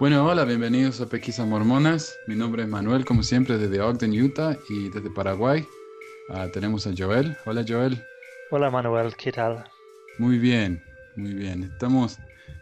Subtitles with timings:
[0.00, 2.18] Bueno, hola, bienvenidos a Pesquisas Mormonas.
[2.26, 5.64] Mi nombre es Manuel, como siempre, desde Ogden, Utah y desde Paraguay.
[6.28, 7.36] Ah, tenemos a Joel.
[7.46, 8.04] Hola, Joel.
[8.50, 9.64] Hola, Manuel, ¿qué tal?
[10.18, 10.82] Muy bien,
[11.14, 11.62] muy bien.
[11.62, 12.18] Estamos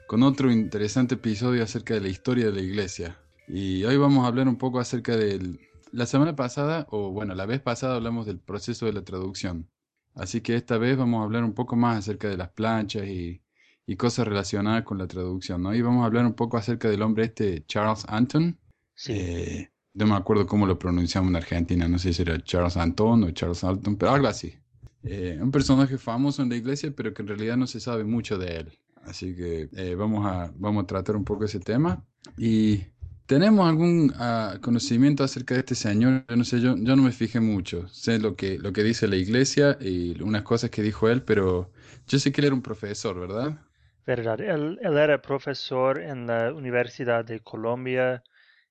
[0.09, 3.19] con otro interesante episodio acerca de la historia de la iglesia.
[3.49, 5.59] Y hoy vamos a hablar un poco acerca del...
[5.91, 9.71] La semana pasada, o bueno, la vez pasada hablamos del proceso de la traducción.
[10.15, 13.42] Así que esta vez vamos a hablar un poco más acerca de las planchas y,
[13.87, 15.75] y cosas relacionadas con la traducción, ¿no?
[15.75, 18.59] Y vamos a hablar un poco acerca del hombre este, Charles Anton.
[18.95, 19.13] Sí.
[19.13, 23.25] Eh, no me acuerdo cómo lo pronunciamos en Argentina, no sé si era Charles Anton
[23.25, 24.55] o Charles Anton, pero algo así.
[25.03, 28.39] Eh, un personaje famoso en la iglesia, pero que en realidad no se sabe mucho
[28.39, 28.79] de él.
[29.05, 32.05] Así que eh, vamos, a, vamos a tratar un poco ese tema.
[32.39, 32.83] Y
[33.27, 36.25] tenemos algún ah, conocimiento acerca de este señor.
[36.29, 37.89] Yo no sé, yo, yo no me fijé mucho.
[37.89, 41.71] Sé lo que, lo que dice la iglesia y unas cosas que dijo él, pero
[42.07, 43.61] yo sé que él era un profesor, ¿verdad?
[44.05, 48.23] Verdad, él, él era profesor en la Universidad de Colombia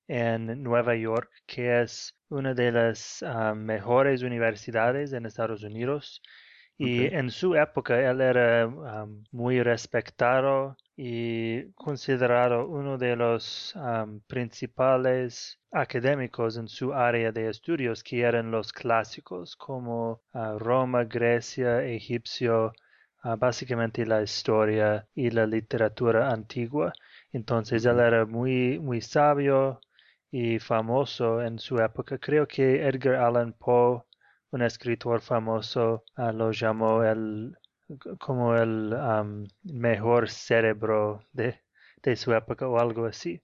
[0.06, 6.20] en Nueva York, que es una de las ah, mejores universidades en Estados Unidos.
[6.78, 14.06] Y en su época él era ah, muy respetado y considerado uno de los ah,
[14.26, 22.72] principales académicos en su área de estudios, que eran los clásicos como Roma, Grecia, Egipcio,
[23.22, 26.92] ah, básicamente la historia y la literatura antigua.
[27.32, 29.80] Entonces él era muy, muy sabio
[30.30, 32.18] y famoso en su época.
[32.18, 34.02] Creo que Edgar Allan Poe,
[34.50, 37.56] un escritor famoso, ah, lo llamó el
[38.20, 41.60] como el am, mejor cerebro de,
[42.02, 43.40] de su época o algo así.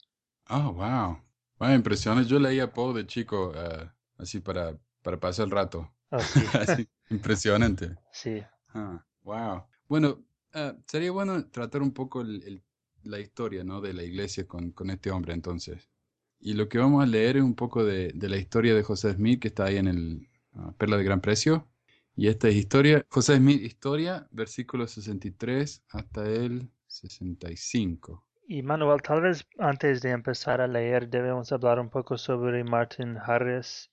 [0.50, 1.18] Oh, wow.
[1.60, 2.28] Wow, impresionante.
[2.28, 5.92] Yo leía Poe de chico, eh, así para, para pasar el rato.
[6.12, 7.96] Oh, sí, Así, impresionante.
[8.12, 9.66] sí, Ah, wow.
[9.88, 12.64] Bueno, ah, sería bueno tratar un poco el- el-
[13.04, 13.80] la historia, ¿no?
[13.80, 15.88] de la iglesia con, con este hombre entonces.
[16.40, 19.12] Y lo que vamos a leer es un poco de, de la historia de José
[19.14, 21.68] Smith, que está ahí en el ah, Perla de Gran Precio.
[22.16, 28.26] Y esta es historia, José Smith, historia, versículo 63 hasta el 65.
[28.48, 33.16] Y Manuel, tal vez antes de empezar a leer debemos hablar un poco sobre Martin
[33.16, 33.88] Harris.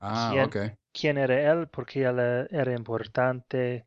[0.00, 0.56] Ah, ¿Quién, ok.
[0.92, 1.68] quién era él?
[1.68, 2.20] ¿Por qué él
[2.50, 3.86] era importante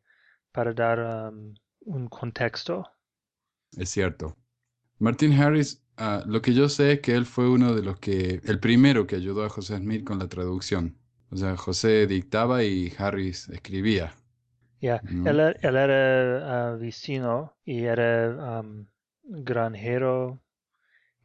[0.58, 0.98] para dar
[1.30, 1.54] um,
[1.86, 2.84] un contexto?
[3.76, 4.36] Es cierto.
[4.98, 8.40] Martin Harris, ah, lo que yo sé es que él fue uno de los que,
[8.44, 10.98] el primero que ayudó a José Smith con la traducción.
[11.30, 14.14] O sea, José dictaba y Harris escribía,
[14.80, 15.24] Ya, ¿no?
[15.24, 18.86] Él, e- él era ah, vecino y era um,
[19.24, 20.40] granjero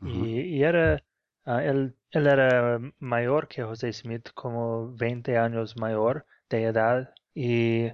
[0.01, 0.29] Ajá.
[0.29, 1.03] y, y era,
[1.45, 7.91] ah, él, él era mayor que José Smith, como 20 años mayor de edad y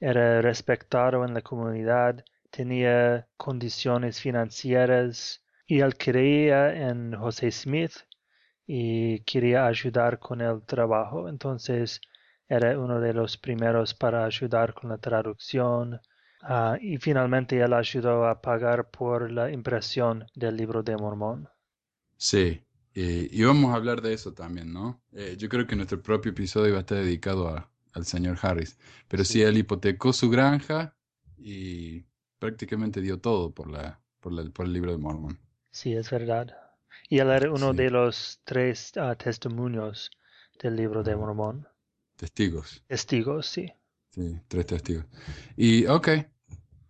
[0.00, 7.92] era respetado en la comunidad, tenía condiciones financieras y él creía en José Smith
[8.66, 11.28] y quería ayudar con el trabajo.
[11.28, 12.00] Entonces
[12.48, 16.00] era uno de los primeros para ayudar con la traducción.
[16.42, 21.48] Ah, y finalmente él ayudó a pagar por la impresión del libro de Mormón.
[22.16, 22.62] Sí,
[22.94, 25.02] y vamos a hablar de eso también, ¿no?
[25.12, 28.78] Eh, yo creo que nuestro propio episodio va a estar dedicado a- al señor Harris.
[29.08, 30.96] Pero sí, Sí, él hipotecó su granja
[31.36, 32.04] y
[32.38, 35.38] prácticamente dio todo por la, por la- por el libro de Mormon.
[35.72, 36.56] sí, es verdad.
[37.08, 40.10] Y él era uno Sí, de los tres ah, testimonios
[40.62, 41.16] del libro de.
[41.16, 41.66] Mormón.
[42.16, 42.84] Testigos.
[42.88, 43.72] Testigos, sí.
[44.10, 45.06] Sí, tres testigos.
[45.56, 46.08] Y, ok,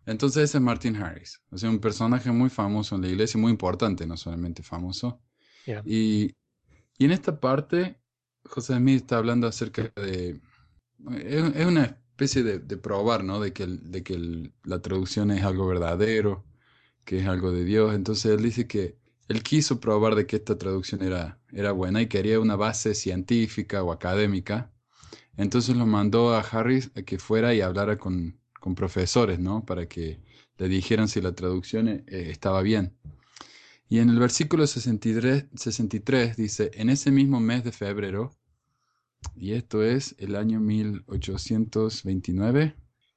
[0.06, 1.40] entonces ese es Martin Harris.
[1.50, 5.20] O sea, un personaje muy famoso en la iglesia, muy importante, no solamente famoso.
[5.66, 5.82] Yeah.
[5.84, 6.36] Y,
[6.98, 8.00] y en esta parte,
[8.44, 10.40] José Smith está hablando acerca de...
[11.22, 13.40] Es, una especie de, probar, ¿no?
[13.40, 16.44] De que, de que la traducción es algo verdadero,
[17.04, 17.94] que es algo de Dios.
[17.94, 22.08] Entonces él dice que él quiso probar de que esta traducción era, era buena y
[22.08, 24.72] quería una base científica o académica.
[25.36, 29.64] Entonces lo mandó a Harris a que fuera y hablara con, con profesores, ¿no?
[29.64, 30.20] Para que
[30.58, 32.94] le dijeran si la traducción eh, estaba bien.
[33.88, 38.36] Y en el versículo 63, 63 dice, en ese mismo mes de febrero,
[39.36, 42.74] y esto es el año 1829,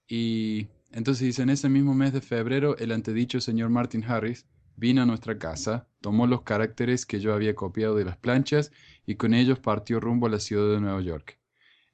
[0.07, 4.45] y entonces dice, en ese mismo mes de febrero, el antedicho señor Martin Harris
[4.75, 8.71] vino a nuestra casa, tomó los caracteres que yo había copiado de las planchas
[9.05, 11.39] y con ellos partió rumbo a la ciudad de Nueva York.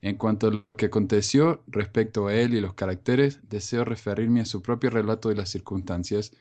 [0.02, 4.46] En cuanto a lo que aconteció respecto a él y los caracteres, deseo referirme a
[4.46, 6.32] su propio relato de las circunstancias,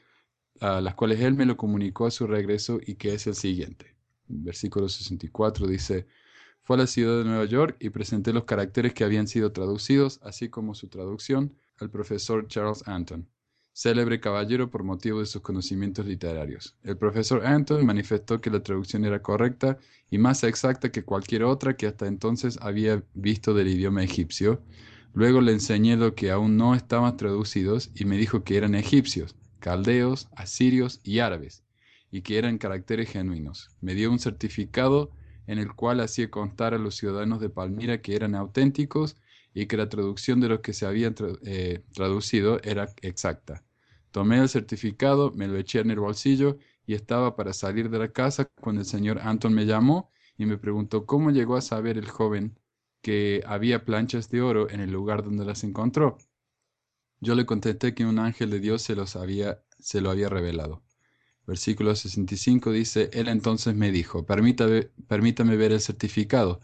[0.60, 3.96] a las cuales él me lo comunicó a su regreso y que es el siguiente.
[4.26, 6.06] Versículo 64 dice,
[6.68, 10.20] fue a la ciudad de Nueva York y presenté los caracteres que habían sido traducidos,
[10.22, 13.26] así como su traducción, al profesor Charles Anton.
[13.72, 16.76] célebre caballero por motivo de sus conocimientos literarios.
[16.82, 19.78] El profesor Anton manifestó que la traducción era correcta
[20.10, 24.60] y más exacta que cualquier otra que hasta entonces había visto del idioma egipcio.
[25.14, 29.36] Luego le enseñé lo que aún no estaban traducidos y me dijo que eran egipcios,
[29.58, 31.64] caldeos, asirios y árabes,
[32.10, 33.70] y que eran caracteres genuinos.
[33.80, 35.10] Me dio un certificado
[35.48, 39.16] en el cual hacía constar a los ciudadanos de Palmira que eran auténticos
[39.54, 41.14] y que la traducción de los que se habían
[41.44, 43.64] eh, traducido era exacta.
[44.12, 48.12] Tomé el certificado, me lo eché en el bolsillo y estaba para salir de la
[48.12, 52.08] casa cuando el señor Anton me llamó y me preguntó cómo llegó a saber el
[52.08, 52.58] joven
[53.00, 56.18] que había planchas de oro en el lugar donde las encontró.
[57.20, 60.82] Yo le contesté que un ángel de Dios se, los había, se lo había revelado.
[61.48, 66.60] Versículo 65 dice, Él entonces me dijo, permítame, permítame ver el certificado.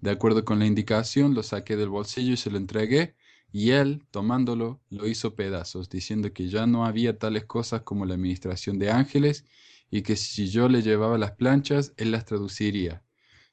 [0.00, 3.16] De acuerdo con la indicación, lo saqué del bolsillo y se lo entregué,
[3.50, 8.14] y él, tomándolo, lo hizo pedazos, diciendo que ya no había tales cosas como la
[8.14, 9.44] administración de ángeles,
[9.90, 13.02] y que si yo le llevaba las planchas, él las traduciría.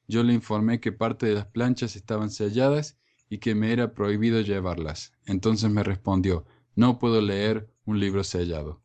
[0.08, 4.40] Yo le informé que parte de las planchas estaban selladas y que me era prohibido
[4.42, 5.14] llevarlas.
[5.26, 6.46] Entonces me respondió,
[6.76, 8.85] no puedo leer un libro sellado.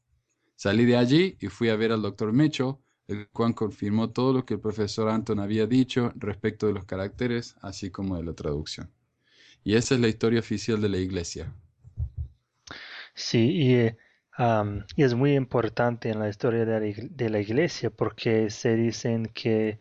[0.62, 2.74] Salí de allí y fui a ver al doctor Mitchell,
[3.08, 7.56] el cual confirmó todo lo que el profesor Anton había dicho respecto de los caracteres,
[7.62, 8.90] así como de la traducción.
[9.64, 11.50] Y esa es la historia oficial de la iglesia.
[13.14, 13.96] Sí, y,
[15.02, 19.78] es muy importante en la historia de la, iglesia porque se dicen que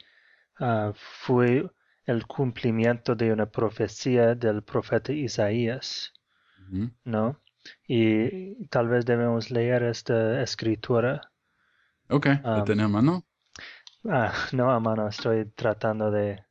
[0.60, 1.70] ah, fue
[2.06, 6.14] el cumplimiento de una profecía del profeta Isaías,
[7.04, 7.38] ¿no?
[7.88, 11.32] Y tal vez debemos leer esta escritura.
[12.10, 13.26] Ok, ¿la tenés a mano?
[14.08, 16.44] Ah, no a mano, estoy tratando de...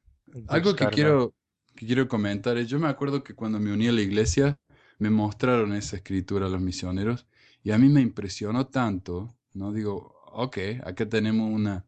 [0.49, 1.35] Algo que quiero,
[1.75, 4.59] que quiero comentar es, yo me acuerdo que cuando me uní a la iglesia,
[4.99, 7.27] me mostraron esa escritura a los misioneros
[7.63, 9.73] y a mí me impresionó tanto, ¿no?
[9.73, 11.87] Digo, ok, acá tenemos una,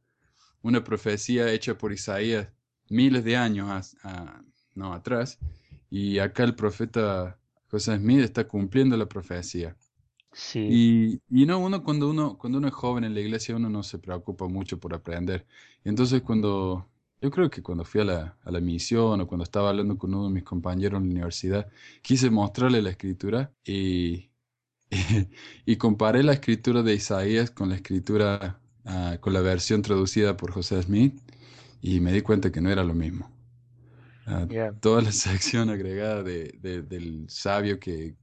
[0.62, 2.48] una profecía hecha por Isaías
[2.88, 3.96] miles de años
[4.74, 5.38] no, atrás
[5.90, 7.38] y acá el profeta
[7.70, 9.76] José Smith está cumpliendo la profecía.
[10.32, 11.20] Sí.
[11.30, 13.82] Y, y, no, uno cuando uno cuando uno es joven en la iglesia uno no
[13.82, 15.46] se preocupa mucho por aprender.
[15.84, 16.88] Y entonces cuando
[17.20, 20.14] yo creo que cuando fui a la, a la, misión o cuando estaba hablando con
[20.14, 21.70] uno de mis compañeros en la universidad,
[22.02, 24.30] quise mostrarle la escritura y,
[25.66, 30.52] y, comparé la escritura de Isaías con la escritura, ah, con la versión traducida por
[30.52, 31.20] José Smith
[31.82, 33.30] y me di cuenta que no era lo mismo.
[34.80, 38.16] Toda la sección agregada de, del sabio que,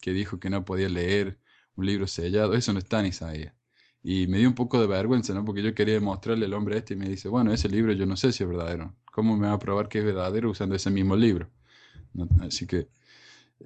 [0.00, 1.38] que dijo que no podía leer
[1.76, 3.54] un libro sellado, eso no está en Isaías.
[4.02, 5.44] Y me dio un poco de vergüenza, ¿no?
[5.44, 8.16] Porque yo quería mostrarle al hombre este y me dice, bueno, ese libro yo no
[8.16, 8.96] sé si es verdadero.
[9.12, 11.50] ¿Cómo me va a probar que es verdadero usando ese mismo libro?
[12.40, 12.88] Así que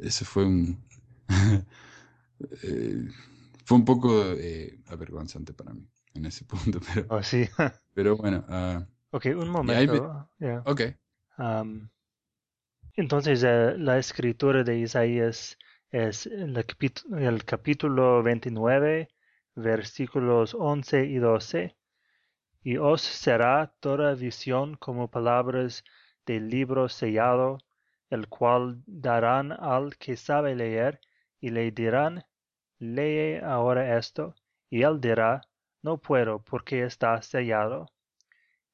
[0.00, 0.82] ese fue un...
[2.62, 3.08] eh,
[3.64, 7.06] fue un poco eh, avergonzante para mí en ese punto, pero...
[7.10, 7.48] Oh, sí.
[7.92, 8.44] pero bueno.
[8.48, 10.28] Uh, ok, un momento.
[10.64, 10.82] Ok.
[12.96, 15.58] Entonces, uh, la escritura de Isaías
[15.90, 19.08] es el capítulo 29
[19.54, 21.76] versículos 11 y 12.
[22.62, 25.84] Y os será toda visión como palabras
[26.26, 27.58] del libro sellado,
[28.10, 31.00] el cual darán al que sabe leer,
[31.40, 32.24] y le dirán,
[32.78, 34.34] lee ahora esto,
[34.70, 35.42] y él dirá,
[35.82, 37.86] no puedo, porque está sellado.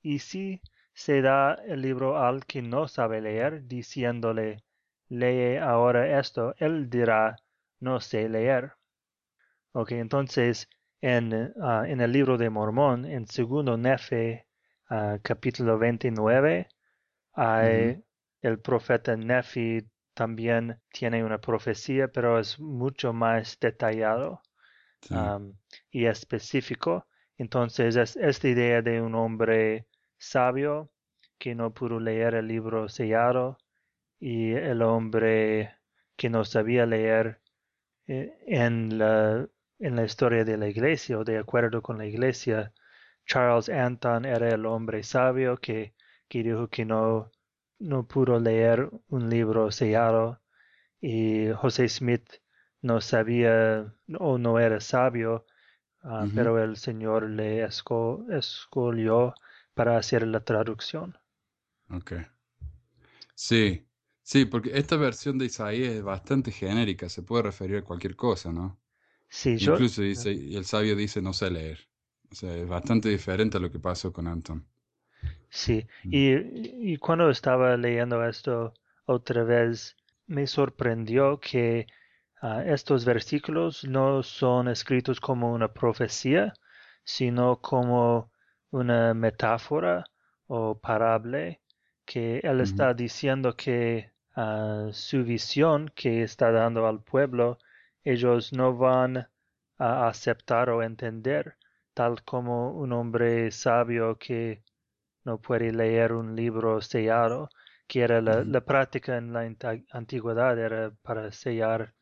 [0.02, 0.60] Y si
[0.92, 4.62] se da el libro al que no sabe leer, diciéndole,
[5.08, 7.36] lee ahora esto, él dirá,
[7.80, 8.72] no sé leer.
[9.72, 10.68] Ok, entonces
[11.00, 14.46] en, ah, en el libro de Mormón, en segundo Nefe,
[14.90, 16.68] uh, capítulo 29,
[17.32, 18.02] hay,
[18.42, 24.42] el profeta Nefi también tiene una profecía, pero es mucho más detallado
[25.90, 27.06] y específico.
[27.38, 29.86] Entonces es esta idea de un hombre
[30.20, 30.90] sabio
[31.38, 33.58] que no pudo leer el libro sellado
[34.20, 35.74] y el hombre
[36.16, 37.40] que no sabía leer
[38.06, 39.48] eh, en la,
[39.78, 42.72] en la historia de la iglesia o de acuerdo con la iglesia,
[43.26, 45.94] Charles Anton era el hombre sabio que,
[46.28, 47.30] que dijo que no,
[47.78, 50.40] no pudo leer un libro sellado
[51.00, 52.28] y José Smith
[52.82, 55.46] no sabía o no era sabio,
[56.02, 59.34] ah, pero el Señor le escogió
[59.80, 61.18] para hacer la traducción.
[61.90, 62.12] Ok.
[63.34, 63.86] Sí,
[64.22, 68.52] Sí, porque esta versión de Isaías es bastante genérica, se puede referir a cualquier cosa,
[68.52, 68.78] ¿no?
[69.28, 71.88] Sí, Incluso dice, y el sabio dice no sé leer.
[72.30, 74.66] O sea, es bastante diferente a lo que pasó con Anton.
[75.50, 76.10] Sí, mm.
[76.10, 78.72] y, y cuando estaba leyendo esto
[79.06, 79.96] otra vez,
[80.26, 81.86] me sorprendió que
[82.44, 86.54] Ah, estos versículos no son escritos como una profecía,
[87.04, 88.32] sino como
[88.70, 90.04] una metáfora
[90.46, 91.60] o parable
[92.04, 97.58] que él está diciendo que ah, su visión que está dando al pueblo,
[98.04, 99.28] ellos no van
[99.78, 101.56] a aceptar o entender,
[101.94, 104.62] tal como un hombre sabio que
[105.24, 107.48] no puede leer un libro sellado,
[107.86, 109.48] que era la, práctica en la
[109.92, 111.94] antigüedad, era para sellar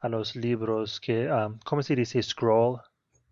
[0.00, 2.22] a los libros que, um, ¿cómo se dice?
[2.22, 2.80] Scroll.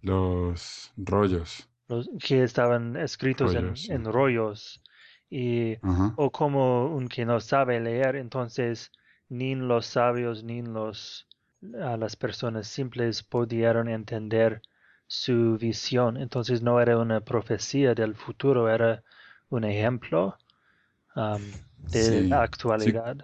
[0.02, 1.68] Los rollos.
[1.88, 4.82] Los que estaban escritos en, rollos.
[5.30, 5.76] Y,
[6.16, 8.92] o como un que no sabe leer, entonces
[9.28, 11.26] ni los sabios ni los,
[11.82, 14.62] a las personas simples pudieron entender
[15.06, 16.16] su visión.
[16.16, 19.02] Entonces no era una profecía del futuro, era
[19.50, 20.36] un ejemplo
[21.16, 21.42] um,
[21.90, 23.16] de la actualidad.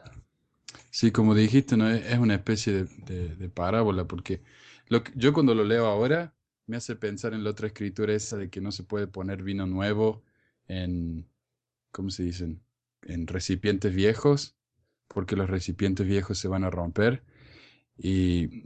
[0.91, 1.13] Sí.
[1.13, 1.89] como dijiste, ¿no?
[1.89, 4.41] es, una especie de, parábola, porque
[4.89, 6.33] lo yo cuando lo leo ahora
[6.67, 9.67] me hace pensar en la otra escritura esa de que no se puede poner vino
[9.67, 10.23] nuevo
[10.67, 11.29] en,
[11.91, 12.63] ¿cómo se dicen?
[13.03, 14.57] En recipientes viejos,
[15.09, 17.23] porque los recipientes viejos se van a romper.
[17.97, 18.65] Y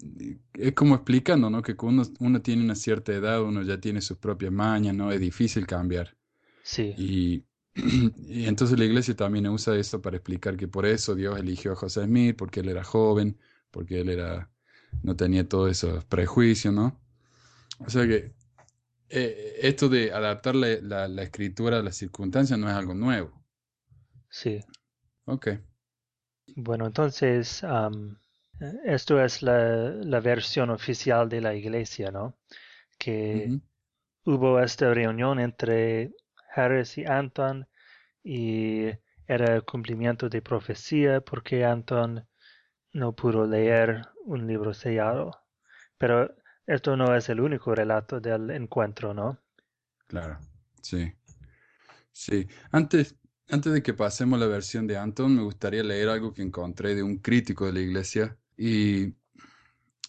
[0.55, 1.61] es como explicando, ¿no?
[1.61, 5.12] Que cuando uno, uno, tiene una cierta edad, uno ya tiene sus propias mañas, ¿no?
[5.12, 6.17] Es difícil cambiar.
[6.62, 6.95] Sí.
[6.97, 11.73] Y, y entonces la iglesia también usa esto para explicar que por eso Dios eligió
[11.73, 13.37] a José Smith, porque él era joven,
[13.71, 14.50] porque él era,
[15.02, 16.99] no tenía todos esos prejuicios, ¿no?
[17.78, 18.32] O sea que
[19.08, 23.32] eh, esto de adaptar la, la, escritura a las circunstancias no es algo nuevo.
[24.28, 24.61] Sí.
[25.25, 25.49] Ok.
[26.56, 27.64] Bueno, entonces,
[28.85, 32.37] esto es la, la, versión oficial de la iglesia, ¿no?
[32.99, 33.61] Que
[34.25, 36.12] hubo esta reunión entre
[36.54, 37.66] Harris y Anton
[38.23, 38.87] y
[39.26, 42.26] era cumplimiento de profecía porque Anton
[42.92, 45.30] no pudo leer un libro sellado.
[45.99, 46.35] Pero
[46.69, 49.41] esto no es el único relato del encuentro, ¿no?
[50.07, 50.39] Claro,
[50.81, 51.13] sí.
[52.13, 52.47] Sí.
[52.71, 53.17] Antes,
[53.49, 57.03] antes de que pasemos la versión de Anton, me gustaría leer algo que encontré de
[57.03, 59.15] un crítico de la iglesia y,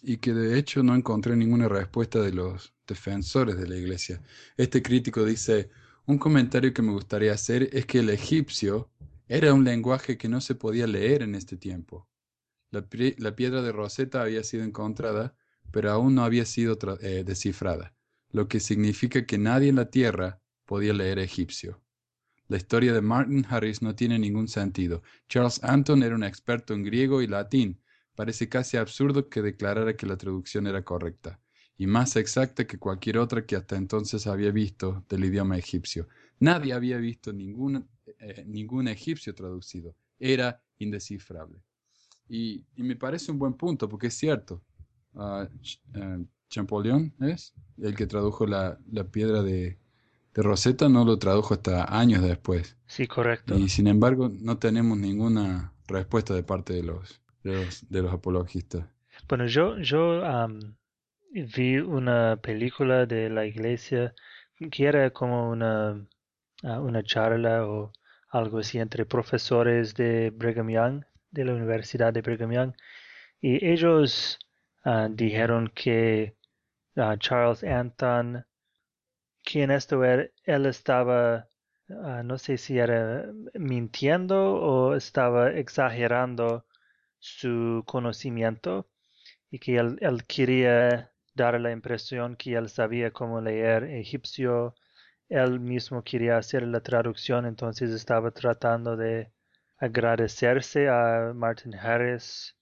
[0.02, 4.22] y que de hecho no encontré ninguna respuesta de los defensores de la iglesia.
[4.56, 5.70] Este crítico dice,
[6.06, 8.90] un comentario que me gustaría hacer es que el egipcio
[9.28, 12.08] era un lenguaje que no se podía leer en este tiempo.
[12.70, 12.82] La,
[13.36, 15.34] piedra de Rosetta había sido encontrada,
[15.70, 17.94] pero aún no había sido eh, descifrada,
[18.30, 21.80] lo que significa que nadie en la tierra podía leer egipcio.
[22.48, 25.02] La historia de Martin Harris no tiene ningún sentido.
[25.28, 27.80] Charles Anton era un experto en griego y latín.
[28.16, 31.40] Parece casi absurdo que declarara que la traducción era correcta
[31.80, 36.08] y más exacta que cualquier otra que hasta entonces había visto del idioma egipcio.
[36.38, 39.96] Nadie había visto ningún, eh, ningún egipcio traducido.
[40.18, 41.62] Era indescifrable.
[42.28, 44.62] Y, me parece un buen punto, porque es cierto.
[45.14, 45.46] Uh,
[46.48, 48.78] Champollion es el que tradujo la,
[49.10, 49.78] piedra de,
[50.34, 52.76] de, Rosetta, no lo tradujo hasta años después.
[52.86, 53.56] Sí, correcto.
[53.56, 58.84] Y sin embargo, no tenemos ninguna respuesta de parte de los, de los, apologistas.
[59.28, 60.22] Bueno, yo, yo
[61.32, 64.14] vi una película de la iglesia
[64.70, 66.06] que era como una,
[66.62, 67.92] ah, una charla o
[68.30, 72.72] algo así entre profesores de Brigham Young, de la Universidad de Brigham Young,
[73.40, 74.38] y ellos
[74.84, 76.36] ah, dijeron que
[76.96, 78.44] ah, Charles Anton,
[79.42, 81.48] que en esto él, él estaba,
[81.88, 86.66] no sé si era mintiendo o estaba exagerando
[87.18, 88.88] su conocimiento
[89.50, 94.74] y que él quería dar la impresión que él sabía cómo leer egipcio.
[95.28, 99.32] Él mismo quería hacer la traducción, entonces estaba tratando de
[99.78, 102.56] agradecerse a Martin Harris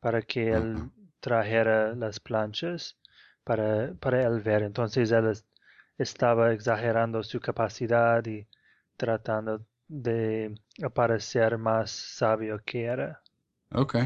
[0.00, 0.90] para que él
[1.22, 2.98] trajera las planchas
[3.44, 4.62] para, para él ver.
[4.62, 5.32] Entonces él
[5.96, 8.46] estaba exagerando su capacidad y
[8.96, 10.54] tratando de
[10.92, 13.22] parecer más sabio que era.
[13.72, 13.96] Ok.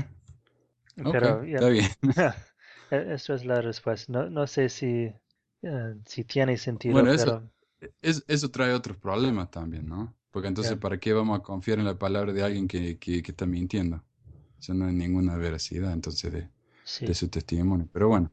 [1.10, 1.90] Pero, está bien.
[2.90, 4.12] E-, eso es la respuesta.
[4.12, 5.12] No, no sé si,
[5.62, 6.92] eh, si tiene sentido.
[6.92, 7.42] Bueno, eso,
[8.00, 10.14] eso trae otros problemas también, ¿no?
[10.30, 13.46] Porque entonces, ¿para qué vamos a confiar en la palabra de alguien que, que, está
[13.46, 14.04] mintiendo?
[14.58, 16.48] Eso no hay ninguna veracidad entonces de,
[17.00, 17.88] de su testimonio.
[17.92, 18.30] Pero bueno.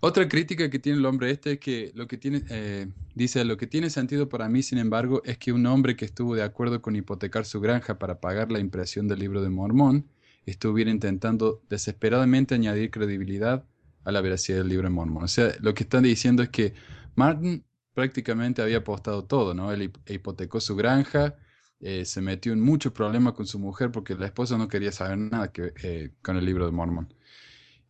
[0.00, 3.56] Otra crítica que tiene el hombre este es que lo que tiene, eh, dice, lo
[3.56, 6.82] que tiene sentido para mí, sin embargo, es que un hombre que estuvo de acuerdo
[6.82, 10.06] con hipotecar su granja para pagar la impresión del libro de Mormón
[10.44, 13.64] estuviera intentando desesperadamente añadir credibilidad
[14.04, 15.24] a la veracidad del libro de Mormón.
[15.24, 16.74] O sea, lo que están diciendo es que
[17.14, 19.72] Martin prácticamente había apostado todo, ¿no?
[19.72, 21.36] Él hipotecó su granja,
[21.86, 25.18] eh, se metió en muchos problemas con su mujer porque la esposa no quería saber
[25.18, 27.12] nada eh, con el libro de Mormón.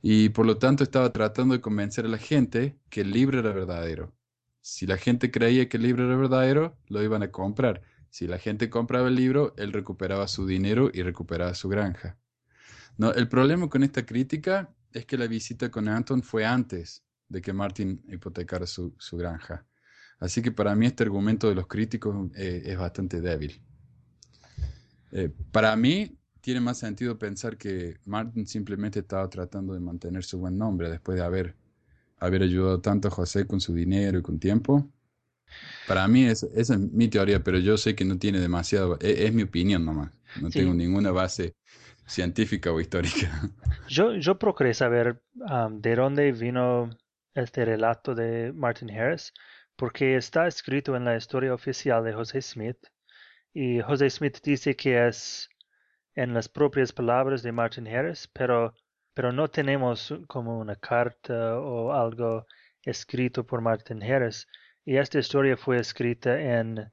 [0.02, 3.52] Y por lo tanto estaba tratando de convencer a la gente que el libro era
[3.52, 4.12] verdadero.
[4.60, 7.82] Si la gente creía que el libro era verdadero, lo iban a comprar.
[8.10, 12.18] Si la gente compraba el libro, él recuperaba su dinero y recuperaba su granja.
[12.98, 17.40] No, el problema con esta crítica es que la visita con Anton fue antes de
[17.40, 19.64] que Martin hipotecara su, granja.
[20.18, 23.62] Así que para mí este argumento de los críticos eh, es bastante débil.
[25.14, 30.38] Eh, para mí tiene más sentido pensar que Martin simplemente estaba tratando de mantener su
[30.40, 31.54] buen nombre después de haber,
[32.18, 34.90] haber ayudado tanto a José con su dinero y con tiempo.
[35.86, 39.32] Para mí esa es mi teoría, pero yo sé que no tiene demasiado, e, es,
[39.32, 40.10] mi opinión nomás,
[40.42, 41.54] no tengo ninguna base
[42.06, 43.50] científica o histórica.
[43.88, 46.90] Yo, yo procuré saber um, de dónde vino
[47.34, 49.32] este relato de Martin Harris,
[49.76, 52.78] porque está escrito en la historia oficial de José Smith,
[53.54, 55.48] y José Smith dice que es
[56.16, 58.74] en las propias palabras de Martin Harris, pero,
[59.14, 62.46] pero no tenemos como una carta o algo
[62.82, 64.48] escrito por Martin Harris.
[64.84, 66.92] Y esta historia fue escrita en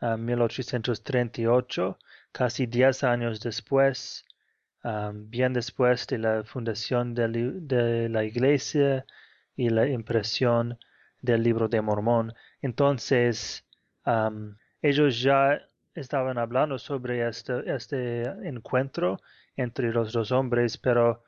[0.00, 4.26] 1838, ah, casi 10 años después,
[4.84, 9.06] ah, bien después de la fundación de, la iglesia
[9.56, 10.78] y la impresión
[11.22, 12.34] del libro de Mormón.
[12.60, 13.64] Entonces,
[14.04, 14.30] ah,
[14.82, 15.60] ellos ya
[15.94, 19.20] estaban hablando sobre este, este encuentro
[19.56, 21.22] entre los dos hombres, pero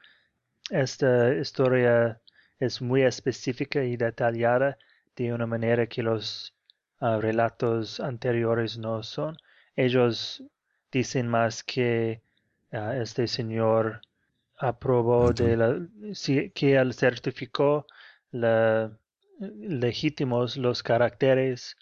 [0.71, 2.21] esta historia
[2.59, 4.79] es muy específica y detallada
[5.17, 6.55] de una manera que los
[7.01, 9.37] ah, relatos anteriores no son.
[9.77, 10.43] Ellos
[10.91, 12.23] dicen más que
[12.73, 14.01] ah, este señor
[14.59, 15.79] aprobó de la,
[16.55, 17.87] que él certificó
[18.31, 18.91] la,
[19.41, 21.77] legítimos los caracteres,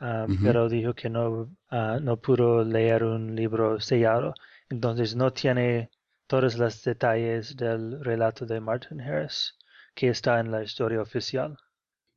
[0.00, 4.34] ah, pero dijo que no, no pudo leer un libro sellado.
[4.68, 5.90] Entonces no tiene
[6.26, 9.54] todos los detalles del relato de Martin Harris
[9.94, 11.56] que está en la historia oficial.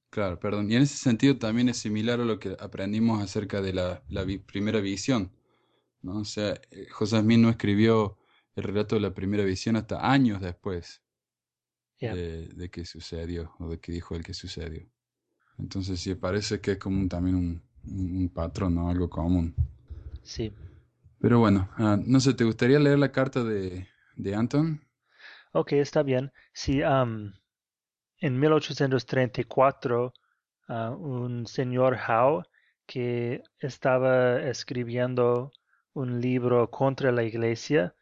[0.10, 0.72] Claro, perdón.
[0.72, 4.02] Y en ese sentido también es similar a lo que aprendimos acerca de la,
[4.46, 5.32] primera visión.
[6.02, 6.20] ¿no?
[6.20, 8.18] O sea, eh, José Smith no escribió
[8.56, 11.02] el relato de la primera visión hasta años después
[12.00, 14.88] de, que sucedió, o de que dijo él que sucedió.
[15.58, 17.64] Entonces sí, parece que es como también un,
[18.34, 18.90] patrón, ¿no?
[18.90, 19.56] Algo común.
[20.24, 20.54] Sí.
[21.20, 24.82] Pero bueno, ah, no sé, ¿te gustaría leer la carta de, de Anton?
[25.52, 26.32] Ok, está bien.
[26.54, 30.14] Sí, en 1834,
[30.68, 32.44] ah, un señor Howe
[32.86, 35.52] que estaba escribiendo
[35.94, 37.96] un libro contra la iglesia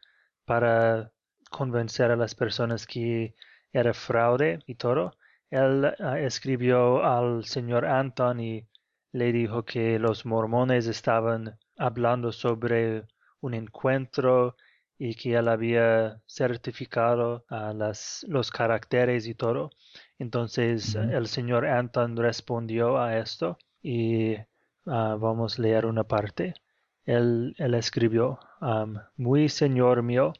[0.44, 1.12] para
[1.50, 3.34] convencer a las personas que
[3.72, 5.12] era fraude y todo.
[5.50, 8.66] Él ah, escribió al señor Anton y
[9.12, 13.04] le dijo que los mormones estaban hablando sobre
[13.40, 14.56] un encuentro
[14.98, 19.70] y que él había certificado a las, los caracteres y todo.
[20.18, 24.34] Entonces el señor Anton respondió a esto y
[24.86, 26.54] ah, vamos a leer una parte.
[27.04, 28.38] Él, él escribió,
[29.16, 30.32] Muy señor mío,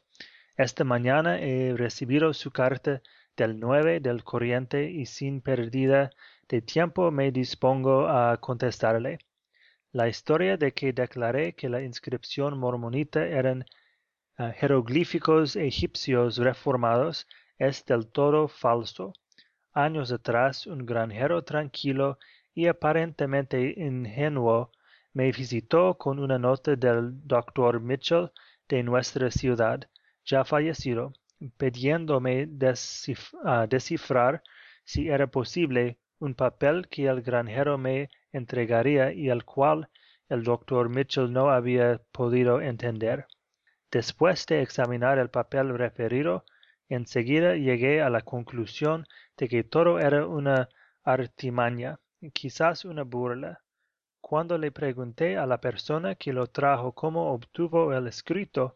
[0.57, 3.01] esta mañana he recibido su carta
[3.39, 6.09] del 9 del corriente y sin pérdida
[6.49, 9.19] de tiempo me dispongo a contestarle.
[9.93, 13.65] La historia de que declaré que la inscripción mormonita eran
[14.55, 19.13] jeroglíficos egipcios reformados es del todo falso.
[19.71, 22.19] Años atrás un granjero tranquilo
[22.53, 24.71] y aparentemente ingenuo
[25.13, 28.31] me visitó con una nota del doctor Mitchell
[28.67, 29.89] de nuestra ciudad,
[30.25, 31.13] ya fallecido,
[31.57, 34.43] pidiéndome descifrar
[34.83, 39.89] si era posible un papel que el granjero me entregaría y el cual
[40.27, 43.25] el doctor Mitchell no había podido entender.
[43.91, 46.45] Después de examinar el papel referido,
[46.89, 49.05] enseguida llegué a la conclusión
[49.37, 50.69] de que todo era una
[51.03, 51.99] artimaña,
[52.33, 53.61] quizás una burla.
[54.21, 58.75] Cuando le pregunté a la persona que lo trajo cómo obtuvo el escrito,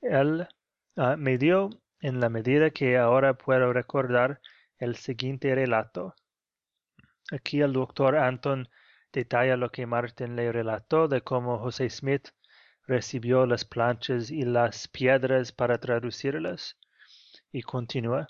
[0.00, 0.48] él
[0.96, 4.40] ah, me dio, en la medida que ahora puedo recordar,
[4.78, 6.14] el siguiente relato.
[7.32, 8.68] Aquí el doctor Anton
[9.12, 12.28] detalla lo que Martin le relató de cómo José Smith
[12.86, 16.76] recibió las planchas y las piedras para traducirlas,
[17.50, 18.28] y continúa.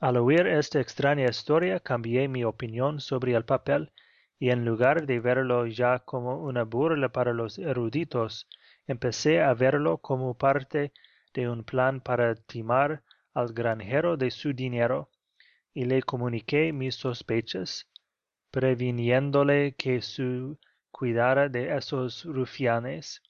[0.00, 3.92] Al oír esta extraña historia cambié mi opinión sobre el papel
[4.38, 8.48] y en lugar de verlo ya como una burla para los eruditos,
[8.86, 10.92] empecé a verlo como parte
[11.34, 13.02] de un plan para timar
[13.34, 15.10] al granjero de su dinero,
[15.74, 17.88] y le comuniqué mis sospechas,
[18.50, 20.56] previniéndole que su
[20.92, 23.20] cuidara de esos rufianes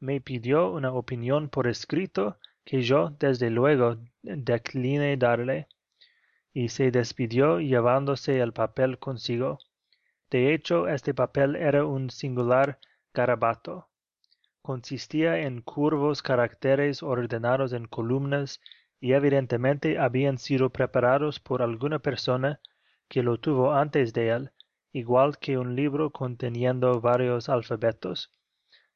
[0.00, 5.68] me pidió una opinión por escrito que yo desde luego decliné darle,
[6.52, 9.58] y se despidió llevándose el papel consigo.
[10.30, 12.78] De hecho, este papel era un singular
[13.14, 13.89] garabato.
[14.62, 18.60] Consistía en curvos caracteres ordenados en columnas
[19.00, 22.60] y evidentemente habían sido preparados por alguna persona
[23.08, 24.50] que lo tuvo antes de él,
[24.92, 28.30] igual que un libro conteniendo varios alfabetos,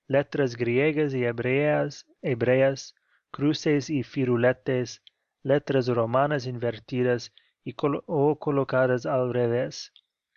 [0.07, 2.94] letras griegas y hebreas, hebreas
[3.31, 5.03] cruces y firuletes,
[5.42, 7.33] letras romanas invertidas
[7.64, 7.74] y
[8.07, 9.92] o colocadas al revés.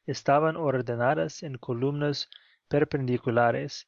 [0.06, 2.30] Estaban ordenadas en columnas
[2.70, 3.88] perpendiculares,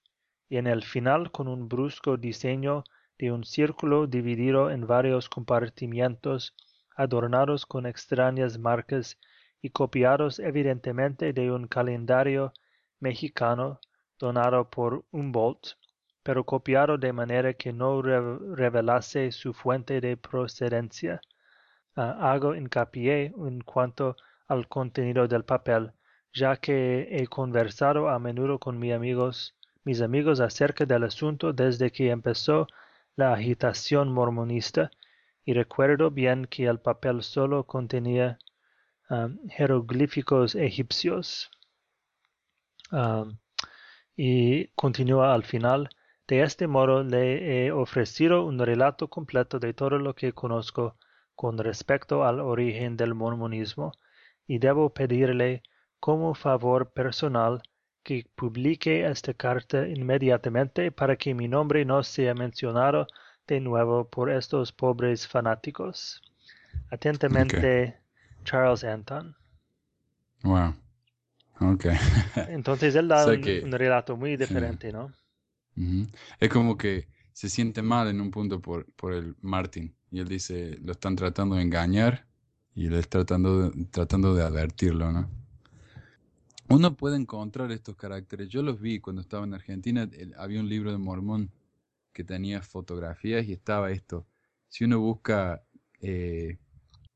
[0.49, 2.83] y en el final con un brusco diseño
[3.19, 6.55] de un círculo dividido en varios compartimientos
[6.95, 9.17] adornados con extrañas marcas
[9.61, 12.53] y copiados evidentemente de un calendario
[12.99, 13.79] mexicano
[14.17, 15.75] donado por Humboldt,
[16.23, 21.21] pero copiado de manera que no revelase su fuente de procedencia.
[21.95, 24.15] Ah, hago hincapié en cuanto
[24.47, 25.91] al contenido del papel,
[26.33, 31.91] ya que he conversado a menudo con mis amigos, mis amigos acerca del asunto desde
[31.91, 32.67] que empezó
[33.15, 34.91] la agitación mormonista,
[35.43, 38.37] y recuerdo bien que el papel solo contenía
[39.09, 41.49] um, jeroglíficos egipcios.
[42.91, 43.37] Um,
[44.15, 45.89] y continúa al final,
[46.27, 50.95] de este modo le he ofrecido un relato completo de todo lo que conozco
[51.35, 53.93] con respecto al origen del mormonismo,
[54.45, 55.63] y debo pedirle
[55.99, 57.61] como favor personal
[58.09, 63.05] que publique esta carta inmediatamente para que mi nombre no sea mencionado
[63.45, 66.19] de nuevo por estos pobres fanáticos.
[66.89, 67.99] Atentamente,
[68.45, 69.35] Charles Anton.
[70.41, 70.73] Wow.
[71.59, 71.85] Ok.
[72.49, 75.13] Entonces él da un, relato muy diferente, ¿no?
[76.39, 80.27] Es como que se siente mal en un punto por, por el Martin y él
[80.27, 82.25] dice, lo están tratando de engañar
[82.73, 85.29] y él está tratando tratando de advertirlo, ¿no?
[86.69, 88.47] Uno puede encontrar estos caracteres.
[88.49, 90.09] Yo los vi cuando estaba en Argentina.
[90.37, 91.51] había un libro de Mormón
[92.13, 94.27] que tenía fotografías y estaba esto.
[94.67, 95.63] Si uno busca
[96.01, 96.59] eh,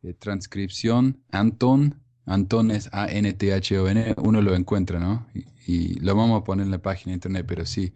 [0.01, 5.27] eh, transcripción, Anton, Anton es A-N-T-H-O-N, uno lo encuentra, ¿no?
[5.67, 7.93] Y, lo vamos a poner en la página de internet, pero sí.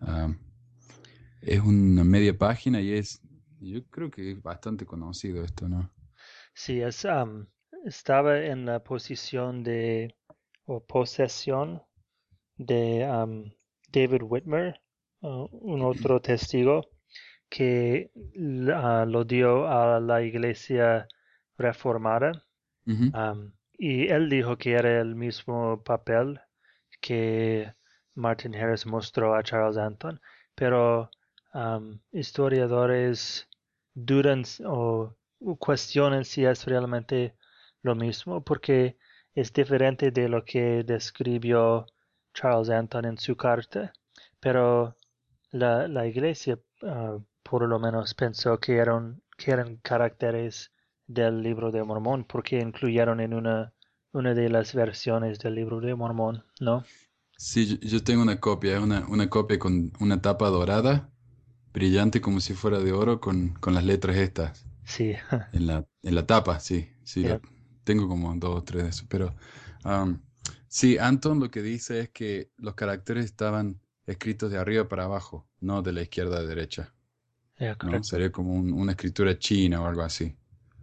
[0.00, 0.32] Ah,
[1.40, 3.20] es una media página y es,
[3.60, 5.90] yo creo que es bastante conocido esto, ¿no?
[6.54, 7.06] Sí, es,
[7.84, 10.14] estaba en la posición de
[10.66, 11.82] o posesión
[12.56, 13.06] de
[13.88, 14.80] David Whitmer,
[15.20, 16.88] uh, un otro testigo
[17.48, 21.06] que lo dio a la iglesia
[21.58, 22.32] reformada.
[23.78, 26.40] y él dijo que era el mismo papel
[27.00, 27.74] que
[28.14, 30.20] Martin Harris mostró a Charles Anton,
[30.54, 31.10] pero
[32.12, 33.48] historiadores
[33.94, 35.14] dudan o
[35.58, 37.34] cuestionan si es realmente
[37.82, 38.96] lo mismo, porque
[39.34, 41.86] es diferente de lo que describió
[42.34, 43.92] Charles Anton en su carta,
[44.40, 44.96] pero
[45.50, 50.72] la, la iglesia ah, por lo menos pensó que eran, que eran caracteres
[51.06, 53.72] del libro de Mormón porque incluyeron en una,
[54.12, 56.84] una de las versiones del libro de Mormón, ¿no?
[57.36, 61.10] Sí, yo tengo una copia, una, una copia con una tapa dorada,
[61.72, 64.64] brillante como si fuera de oro, con, con las letras estas.
[64.84, 65.14] Sí.
[65.52, 67.26] En la, en la tapa, sí, sí,
[67.84, 69.34] tengo como dos o tres de esos, pero
[70.68, 75.46] sí, Anton lo que dice es que los caracteres estaban escritos de arriba para abajo,
[75.60, 76.92] no de la izquierda a derecha.
[77.84, 78.02] ¿no?
[78.02, 80.34] Sería como una escritura china o algo así.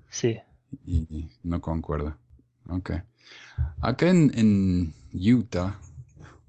[0.09, 0.39] Sí.
[0.85, 2.17] Y, no concuerda.
[2.69, 2.91] Ok.
[3.81, 5.79] Acá en, en Utah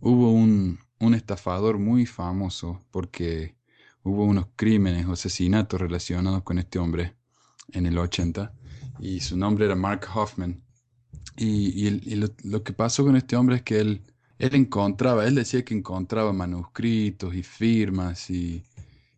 [0.00, 3.56] hubo un, un, estafador muy famoso porque
[4.02, 7.14] hubo unos crímenes o asesinatos relacionados con este hombre
[7.72, 8.52] en el 80
[9.00, 10.62] y su nombre era Mark Hoffman.
[11.36, 14.02] Y, y, lo, que pasó con este hombre es que él,
[14.38, 18.62] él encontraba, él decía que encontraba manuscritos y firmas y,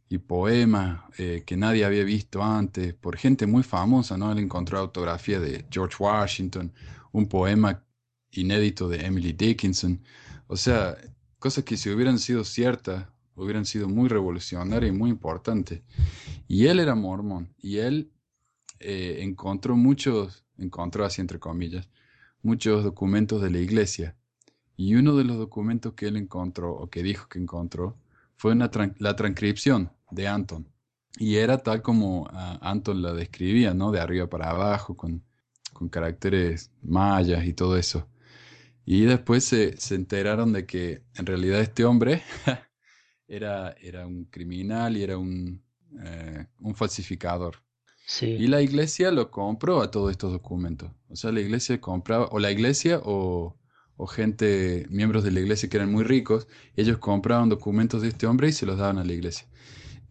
[0.09, 4.31] y poemas eh, que nadie había visto antes por gente muy famosa, ¿no?
[4.31, 6.73] Él encontró autografía de George Washington,
[7.13, 7.83] un poema
[8.31, 10.01] inédito de Emily Dickinson,
[10.47, 10.97] o sea,
[11.39, 15.81] cosas que si hubieran sido ciertas, hubieran sido muy revolucionarias y muy importantes.
[16.47, 18.13] Y él era mormón, y él
[18.83, 21.89] eh, encontró muchos, encontró así entre comillas,
[22.43, 24.17] muchos documentos de la iglesia.
[24.77, 27.97] Y uno de los documentos que él encontró, o que dijo que encontró,
[28.37, 30.69] fue la transcripción de Anton.
[31.19, 33.93] Y era tal como ah, Anton la describía, ¿no?
[33.93, 35.23] De arriba para abajo, con,
[35.73, 38.09] con caracteres mayas y todo eso.
[38.85, 42.23] Y después se, se, enteraron de que en realidad este hombre
[43.29, 45.63] era, era un criminal y era un,
[46.05, 47.57] eh, un falsificador.
[48.37, 50.91] Y la iglesia lo compró a todos estos documentos.
[51.09, 53.57] O sea, la iglesia compraba, o la iglesia o,
[53.97, 58.27] o gente, miembros de la iglesia que eran muy ricos, ellos compraban documentos de este
[58.27, 59.47] hombre y se los daban a la iglesia.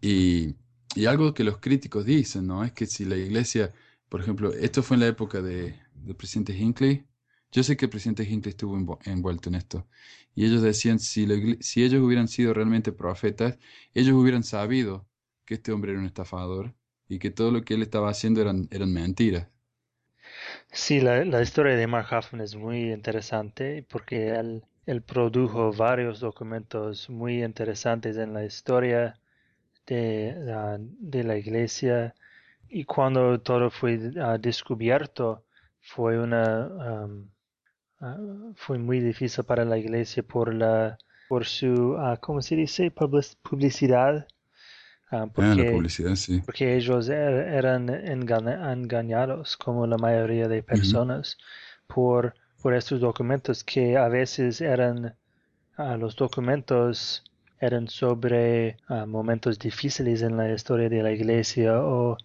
[0.00, 0.56] Y,
[0.94, 2.64] y algo que los críticos dicen, ¿no?
[2.64, 3.72] Es que si la iglesia,
[4.08, 7.04] por ejemplo, esto fue en la época de, del presidente Hinckley.
[7.52, 9.86] Yo sé que el presidente Hinckley estuvo envu- envuelto en esto.
[10.34, 11.26] Y ellos decían, si,
[11.60, 13.58] si ellos hubieran sido realmente profetas,
[13.94, 15.06] ellos hubieran sabido
[15.44, 16.74] que este hombre era un estafador
[17.12, 19.48] y que todo lo que él estaba haciendo eran, eran mentiras.
[20.72, 26.20] sí, la, la historia de Mark Hoffman es muy interesante porque él, él produjo varios
[26.20, 29.14] documentos muy interesantes en la historia
[29.86, 30.80] de, la-
[31.38, 32.14] iglesia
[32.68, 35.44] y cuando todo fue ah, descubierto
[35.80, 36.70] fue una
[38.00, 38.18] ah,
[38.56, 40.98] fue muy difícil para la iglesia por la
[41.28, 42.90] por su ah, ¿cómo se dice?
[42.90, 44.28] Public- publicidad
[45.12, 46.42] ah, Ah, la porque publicidad, sí.
[46.44, 51.38] porque ellos er- eran engañados como la mayoría de personas
[51.86, 55.16] por por estos documentos que a veces eran
[55.76, 57.24] ah, los documentos
[57.60, 62.18] eran sobre momentos difíciles en la historia de la iglesia o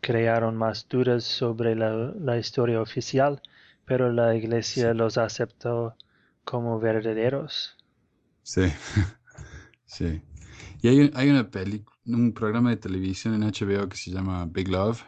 [0.00, 3.42] crearon más dudas sobre la, la historia oficial,
[3.84, 5.96] pero la iglesia Sí, los aceptó
[6.44, 7.76] como verdaderos.
[8.42, 8.62] sí,
[9.86, 10.22] sí.
[10.82, 14.46] Y hay, un- hay una peli, un programa de televisión en HBO que se llama
[14.46, 15.02] Big Love,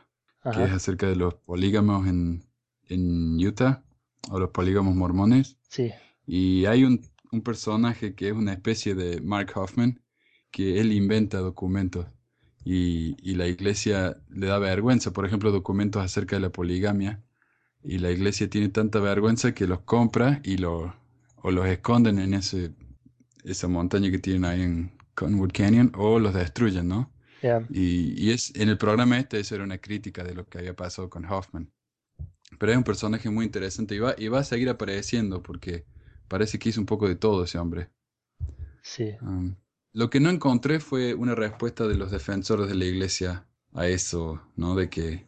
[0.51, 2.45] que es acerca de los polígamos en,
[2.89, 3.85] en Utah,
[4.31, 5.59] o los polígamos mormones.
[5.69, 5.93] sí,
[6.27, 7.01] Y hay un,
[7.33, 10.03] un personaje que es una especie de Mark Hoffman,
[10.51, 12.07] que él inventa documentos.
[12.65, 17.23] Y, y la iglesia le da vergüenza, por ejemplo, documentos acerca de la poligamia.
[17.83, 20.95] Y la iglesia tiene tanta vergüenza que los compra y lo,
[21.37, 22.75] o los esconden en ese,
[23.45, 27.13] esa montaña que tienen ahí en Conwood Canyon, o los destruyen, ¿no?
[27.71, 30.75] Y, y es, en el programa este, eso era una crítica de lo que había
[30.75, 31.73] pasado con Hoffman.
[32.59, 35.85] Pero es un personaje muy interesante y va, y va a seguir apareciendo porque
[36.29, 37.91] parece que hizo un poco de todo ese hombre.
[38.83, 39.57] sí, Um,
[39.93, 44.43] lo que no encontré fue una respuesta de los defensores de la iglesia a eso,
[44.57, 44.75] ¿no?
[44.75, 45.27] De que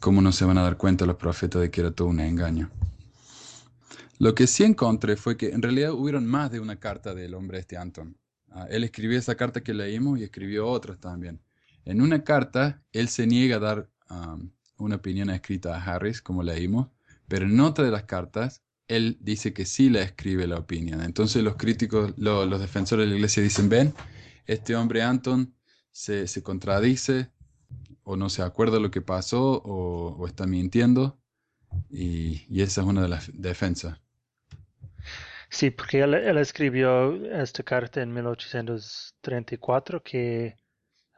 [0.00, 2.70] cómo no se van a dar cuenta los profetas de que era todo un engaño.
[4.18, 7.58] Lo que sí encontré fue que en realidad hubieron más de una carta del hombre
[7.58, 8.16] este Anton.
[8.54, 11.40] Ah, él escribió esa carta que leímos y escribió otras también.
[11.84, 13.90] En una carta, él se niega a dar
[14.78, 16.88] una opinión escrita a Harris, como leímos,
[17.26, 21.00] pero en otra de las cartas, él dice que sí le escribe la opinión.
[21.00, 23.92] Entonces los críticos, lo- los defensores de la iglesia dicen, ven,
[24.46, 25.52] este hombre Anton
[25.90, 27.30] se, contradice
[28.04, 31.18] o no se acuerda lo que pasó o, está mintiendo
[31.90, 34.03] y esa es una de las defensas.
[35.54, 40.56] Sí, porque él, él escribió esta carta en 1834 que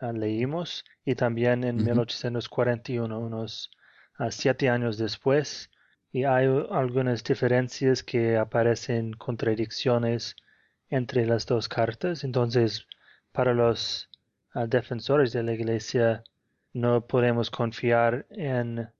[0.01, 3.71] ah, leímos y también en Ujú, 1841, unos
[4.19, 5.71] ah, siete años después.
[6.13, 10.37] Y hay uh, algunas diferencias que aparecen contradicciones
[10.91, 12.25] entre las dos cartas.
[12.25, 12.87] Entonces,
[13.33, 14.11] para los
[14.55, 16.25] ah, defensores de la iglesia,
[16.73, 18.91] no podemos confiar en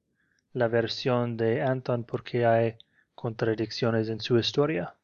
[0.53, 2.77] la versión de Anton porque hay
[3.15, 4.95] contradicciones en su historia.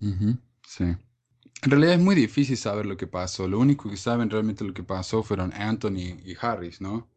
[0.00, 0.84] Ujú, sí.
[0.84, 3.48] En realidad es muy difícil saber lo que pasó.
[3.48, 7.08] Lo único que saben realmente lo que pasó fueron Anthony y Harris, ¿no?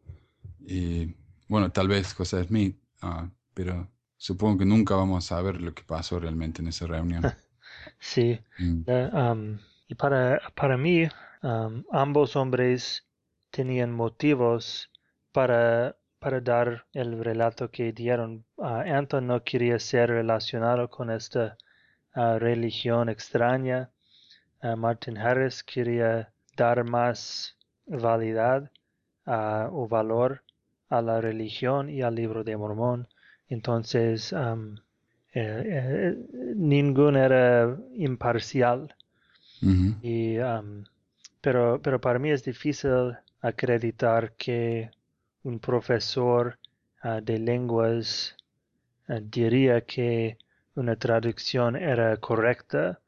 [0.60, 1.16] Y
[1.48, 5.84] bueno, tal vez José Smith, ah, pero supongo que nunca vamos a saber lo que
[5.84, 7.22] pasó realmente en esa reunión.
[8.00, 11.08] Sí, Mm, um, y para, para mí,
[11.42, 13.06] um, ambos hombres
[13.50, 14.90] tenían motivos
[15.32, 18.44] para, para dar el relato que dieron.
[18.58, 21.56] Ah, Anton no quería ser relacionado con esta
[22.14, 23.90] religión extraña.
[24.76, 28.70] Martin Harris quería dar más validad
[29.26, 30.42] o valor
[30.88, 33.08] a la religión y al libro de Mormón.
[33.48, 34.76] Entonces, um,
[35.34, 36.16] eh, eh,
[36.54, 38.94] ninguno era imparcial.
[40.02, 40.84] Y, um,
[41.40, 44.90] pero, pero para mí es difícil acreditar que
[45.44, 46.58] un profesor
[47.00, 48.36] ah, de lenguas
[49.08, 50.36] ah, diría que
[50.74, 53.00] una traducción era correcta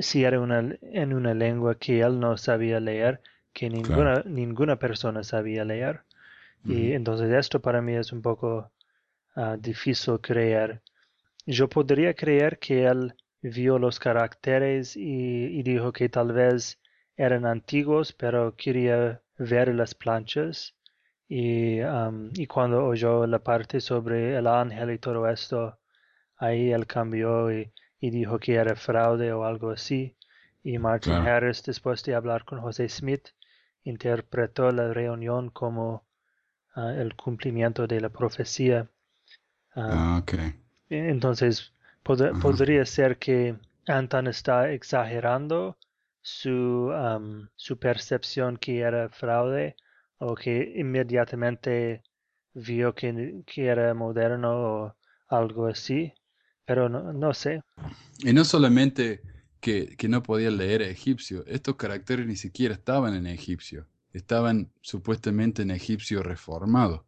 [0.00, 3.20] si era una, en una lengua que él no sabía leer,
[3.52, 3.76] que Claro.
[3.76, 6.02] ninguna, ninguna persona sabía leer.
[6.66, 8.70] Y entonces esto para mí es un poco
[9.36, 10.82] ah, difícil creer.
[11.46, 16.80] Yo podría creer que él vio los caracteres y, y dijo que tal vez
[17.16, 20.74] eran antiguos, pero quería ver las planchas.
[21.28, 25.78] Y, um, y cuando oyó la parte sobre el ángel y todo esto,
[26.46, 30.16] ahí él cambió y, y dijo que era fraude o algo así.
[30.62, 31.26] Y Martin Claro.
[31.26, 33.28] Harris, después de hablar con José Smith,
[33.84, 36.04] interpretó la reunión como
[36.74, 38.88] ah, el cumplimiento de la profecía.
[39.74, 40.32] Ah, ok.
[40.90, 41.72] Entonces,
[42.04, 45.76] podría ser que Anton está exagerando
[46.20, 46.92] su,
[47.56, 49.76] su percepción que era fraude
[50.18, 52.02] o que inmediatamente
[52.54, 54.50] vio que, que era moderno
[54.84, 54.96] o
[55.28, 56.12] algo así,
[56.64, 57.62] pero no, no sé.
[58.20, 59.22] Y no solamente
[59.60, 65.62] que, que, no podía leer egipcio, estos caracteres ni siquiera estaban en egipcio, estaban supuestamente
[65.62, 67.04] en egipcio reformado.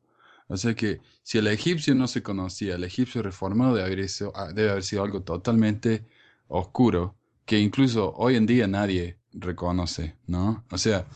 [0.48, 4.32] O sea que si el egipcio no se conocía, el egipcio reformado debe haber sido,
[4.34, 6.04] ah, debe haber sido algo totalmente
[6.48, 10.64] oscuro, que incluso hoy en día nadie reconoce, ¿no?
[10.70, 11.06] O sea,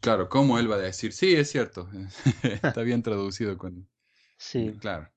[0.00, 1.12] claro, ¿cómo él va a decir?
[1.12, 1.88] Sí, es cierto,
[2.42, 3.88] está bien traducido con...
[4.36, 4.76] Sí.
[4.80, 5.08] Claro.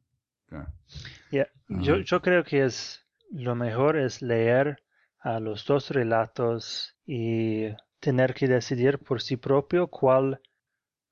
[1.68, 4.84] Yo, yo creo que es lo mejor es leer
[5.20, 7.68] a los dos relatos y
[8.00, 10.40] tener que decidir por sí propio cuál,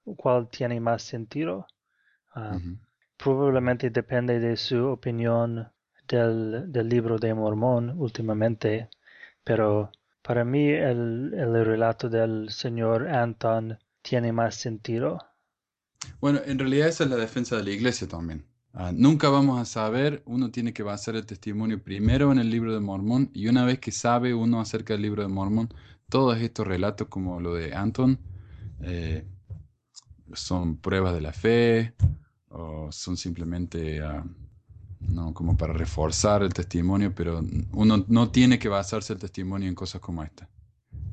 [0.04, 1.68] cuál tiene más sentido.
[2.34, 2.60] Ah,
[3.18, 5.70] probablemente depende de su opinión
[6.08, 8.90] del, del, libro de Mormón últimamente,
[9.44, 9.92] pero
[10.22, 15.20] para mí el, el relato del señor Anton tiene más sentido.
[16.20, 18.46] Bueno, en realidad esa es la defensa de la iglesia también.
[18.78, 22.74] Ah, nunca vamos a saber, uno tiene que basar el testimonio primero en el libro
[22.74, 25.74] de Mormón y una vez que sabe uno acerca del libro de Mormón,
[26.10, 28.20] todos estos relatos como lo de Anton
[28.82, 29.26] eh,
[30.34, 31.94] son pruebas de la fe
[32.50, 34.26] o son simplemente ah,
[35.00, 39.76] no como para reforzar el testimonio, pero uno no tiene que basarse el testimonio en
[39.76, 40.50] cosas como esta.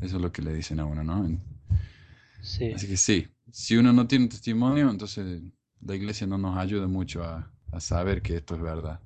[0.01, 1.29] Eso es lo que le dicen a uno, ¿no?
[2.43, 2.73] Sí.
[2.73, 5.43] Así que sí, si uno no tiene testimonio, entonces
[5.81, 9.01] la iglesia no nos ayuda mucho a, saber que esto es verdad.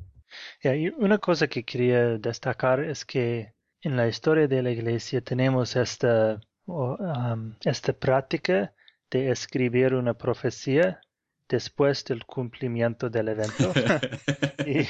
[0.63, 5.77] y una cosa que quería destacar es que en la historia de la iglesia tenemos
[5.77, 8.75] esta, um, esta práctica
[9.11, 11.01] de escribir una profecía
[11.49, 13.73] después del cumplimiento del evento.
[14.67, 14.87] y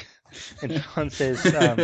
[0.61, 1.83] entonces, um,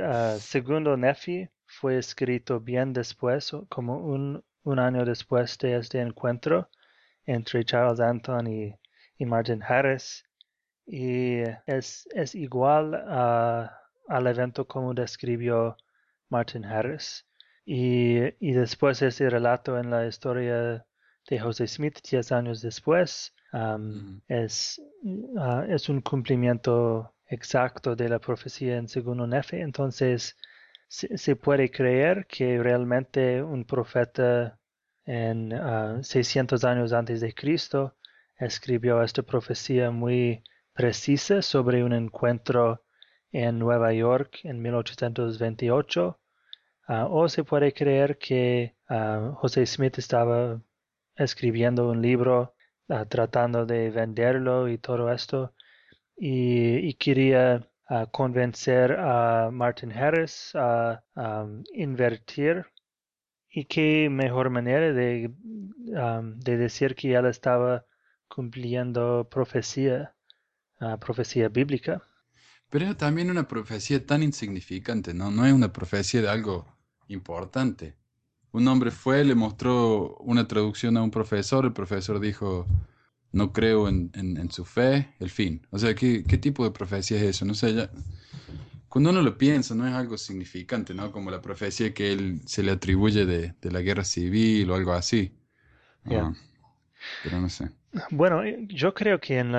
[0.00, 6.68] uh, segundo Nefi, fue escrito bien después, como un, un año después de este encuentro
[7.26, 8.76] entre Charles Anton y,
[9.24, 10.24] Martin Harris.
[10.92, 15.76] Y es, es igual al evento como describió
[16.28, 17.26] Martin Harris.
[17.64, 20.84] Y, y después ese relato en la historia
[21.28, 28.18] de José Smith, diez años después, um, es, uh, es un cumplimiento exacto de la
[28.18, 29.60] profecía en segundo Nefe.
[29.60, 30.36] Entonces,
[30.88, 34.58] se, se, puede creer que realmente un profeta
[35.04, 35.52] en
[36.02, 37.96] 600 ah, años antes de Cristo,
[38.38, 40.42] escribió esta profecía muy
[40.80, 42.82] precisa sobre un encuentro
[43.32, 46.18] en Nueva York en 1828.
[46.88, 50.62] Ah, o se puede creer que uh, José Smith estaba
[51.16, 52.54] escribiendo un libro
[53.10, 55.54] tratando de venderlo y todo esto
[56.16, 57.68] y, quería
[58.10, 61.02] convencer a Martin Harris a
[61.74, 62.66] invertir
[63.52, 67.84] ¿Y qué mejor manera de, de decir que él estaba
[68.28, 70.14] cumpliendo profecía,
[70.80, 72.02] uh, profecía bíblica?
[72.70, 75.30] Pero es también una profecía tan insignificante, ¿no?
[75.30, 76.66] No es una profecía de algo
[77.08, 77.96] importante.
[78.52, 82.66] Un hombre fue, le mostró una traducción a un profesor, el profesor dijo,
[83.32, 85.66] no creo en, en, su fe, el fin.
[85.70, 87.44] O sea, ¿qué, ¿qué, tipo de profecía es eso?
[87.44, 87.90] No sé, ya,
[88.90, 91.12] cuando uno lo piensa, no es algo significante, ¿no?
[91.12, 95.32] Como la profecía que él se le atribuye de, la guerra civil o algo así.
[96.06, 96.32] Ah,
[97.22, 97.70] pero no sé.
[98.10, 99.54] Bueno, yo creo que en,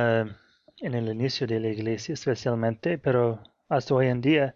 [0.82, 4.56] en el inicio de la iglesia especialmente, pero hasta hoy en día,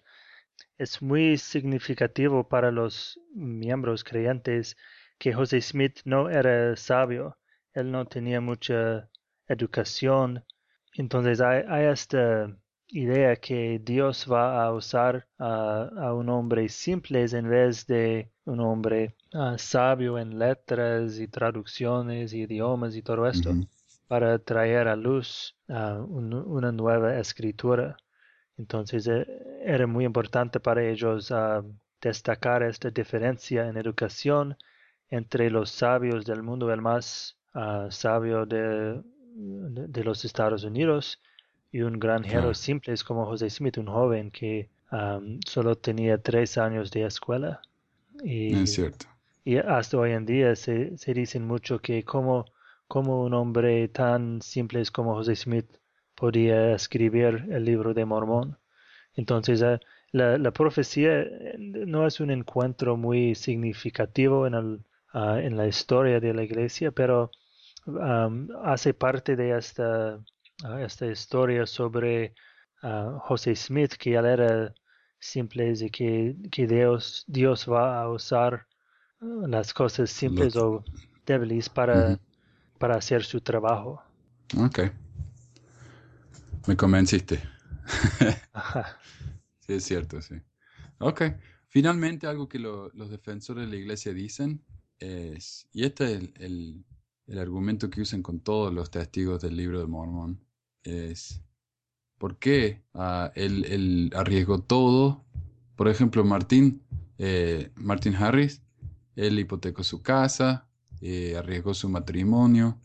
[0.78, 4.76] es muy significativo para los miembros creyentes
[5.18, 7.38] que José Smith no era sabio,
[7.74, 9.10] él no tenía mucha
[9.48, 10.44] educación,
[10.94, 12.56] entonces hay, esta
[12.88, 19.16] idea que Dios va a usar a, un hombre simple en vez de un hombre
[19.34, 23.54] ah, sabio en letras y traducciones, y idiomas y todo esto,
[24.08, 27.98] para traer a luz una nueva escritura.
[28.58, 29.26] Entonces eh,
[29.64, 31.64] era muy importante para ellos ah,
[32.02, 34.56] destacar esta diferencia en educación
[35.10, 39.02] entre los sabios del mundo, el más ah, sabio de,
[39.36, 41.22] de los Estados Unidos,
[41.72, 44.70] y un granjero simple como José Smith, un joven que
[45.46, 47.62] solo tenía tres años de escuela.
[48.24, 49.08] Y, es cierto.
[49.44, 52.46] Y hasta hoy en día se, se dicen mucho que como,
[52.88, 55.68] como un hombre tan simple como José Smith
[56.16, 58.58] podía escribir el libro de Mormón.
[59.16, 59.80] Entonces, eh,
[60.12, 65.68] la, la, profecía eh, no es un encuentro muy significativo en el ah, en la
[65.68, 67.32] historia de la iglesia, pero
[68.64, 70.20] hace parte de esta,
[70.64, 72.34] ah, esta historia sobre
[72.82, 74.74] José Smith, que él era
[75.20, 78.68] simple y que, que Dios, Dios va a usar
[79.20, 80.84] las cosas simples o
[81.26, 82.20] débiles para,
[82.78, 84.02] para hacer su trabajo.
[84.58, 84.80] Ok.
[86.68, 87.42] Me convenciste.
[89.60, 90.36] sí, es cierto, sí.
[91.00, 91.24] Ok.
[91.68, 94.64] Finalmente, algo que los defensores de la iglesia dicen
[95.00, 96.86] es, y este es el,
[97.38, 100.40] argumento que usan con todos los testigos del libro de Mormón,
[100.84, 101.42] es,
[102.18, 105.26] ¿por qué ah, él, arriesgó todo?
[105.76, 106.82] Por ejemplo, Martín,
[107.18, 108.62] eh, Martin Harris,
[109.16, 110.68] él hipotecó su casa,
[111.08, 112.80] eh, arriesgó su matrimonio,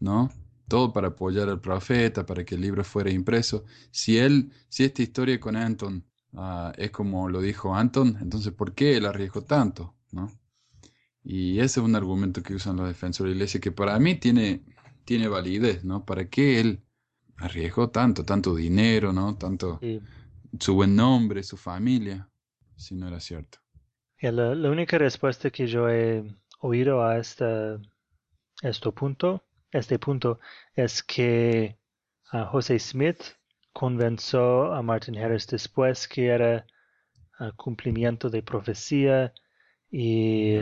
[0.00, 0.30] ¿no?
[0.68, 3.64] Todo para apoyar al profeta, para que el libro fuera impreso.
[3.90, 6.04] Si él, si esta historia con Anton
[6.36, 9.94] Ah, es como lo dijo Anton, entonces ¿por qué él arriesgó tanto?
[10.12, 10.30] ¿no?
[11.24, 14.16] Y ese es un argumento que usan los defensores de la iglesia que para mí
[14.16, 14.62] tiene,
[15.04, 16.04] tiene validez, ¿no?
[16.04, 16.82] ¿Para qué él
[17.38, 19.36] arriesgó tanto, tanto dinero, ¿no?
[19.36, 19.80] Tanto
[20.60, 22.28] su buen nombre, su familia,
[22.76, 23.58] si no era cierto.
[24.20, 26.22] la, única respuesta que yo he
[26.66, 27.78] oído a este,
[28.62, 30.40] este punto, este punto
[30.74, 31.78] es que
[32.30, 33.22] a José Smith
[33.72, 36.66] convenció a Martin Harris después que era
[37.56, 39.32] cumplimiento de profecía
[39.90, 40.60] y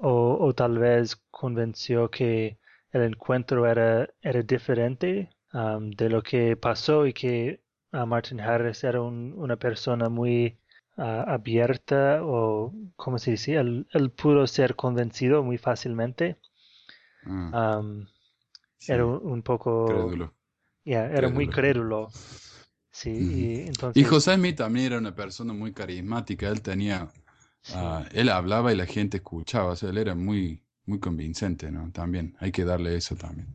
[0.00, 2.58] o, tal vez convenció que
[2.90, 7.62] el encuentro era, era diferente um, de lo que pasó y que
[7.92, 10.61] Martin Harris era una persona muy uh,
[10.96, 13.54] abierta o, ¿cómo se dice?
[13.54, 13.86] Él,
[14.16, 16.38] pudo ser convencido muy fácilmente.
[17.24, 18.06] Um,
[18.88, 20.10] era un, poco
[20.84, 22.08] era muy crédulo.
[22.90, 24.02] Sí, y entonces...
[24.02, 27.08] Y José Smith también era una persona muy carismática, él tenía,
[27.74, 31.90] ah, él hablaba y la gente escuchaba, o sea, él era muy, muy convincente, ¿no?
[31.90, 33.48] También, hay que darle eso también.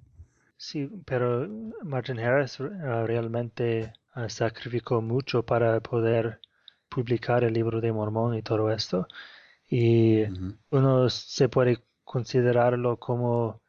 [0.58, 1.48] Sí, pero
[1.84, 6.40] Martin Harris ah, realmente ah, sacrificó mucho para poder
[6.90, 9.08] publicar el libro de Mormón y todo esto.
[9.70, 10.24] Y
[10.70, 13.62] uno se puede considerarlo como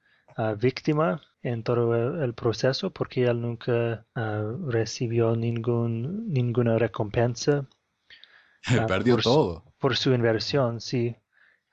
[0.59, 7.67] víctima en todo el proceso porque él nunca ah, recibió ningún, ninguna recompensa.
[8.71, 9.55] Ah, perdió por todo.
[9.55, 11.17] Su, por su inversión, sí.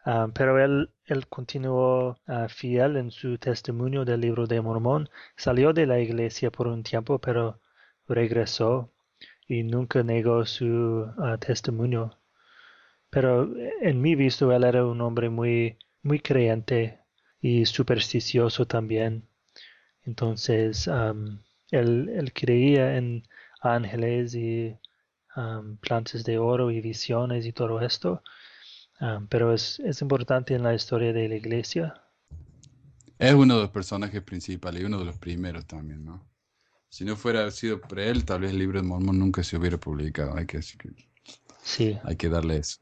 [0.06, 2.16] Ah, pero él, él continuó
[2.48, 5.10] fiel en su testimonio del libro de Mormón.
[5.36, 7.60] Salió de la iglesia por un tiempo, pero
[8.08, 8.94] regresó
[9.48, 11.08] y nunca negó su
[11.40, 12.18] testimonio.
[13.10, 17.00] Pero en mi visto él era un hombre muy, muy creyente
[17.42, 19.28] y supersticioso también.
[20.04, 20.90] Entonces,
[21.72, 23.24] él, creía en
[23.62, 24.78] ángeles y
[25.82, 28.24] plantas de oro y visiones y todo esto,
[29.30, 32.02] pero es, importante en la historia de la iglesia.
[33.18, 36.35] Es uno de los personajes principales y uno de los primeros también, ¿no?
[36.90, 39.78] Si no fuera sido por él, tal vez el libro de Mormón nunca se hubiera
[39.78, 40.36] publicado.
[40.38, 42.00] Hay que, sí.
[42.04, 42.80] hay que darle eso.